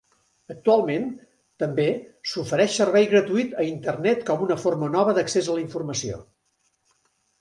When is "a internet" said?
3.65-4.25